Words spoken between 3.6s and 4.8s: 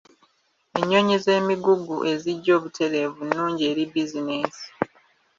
eri bizinensi.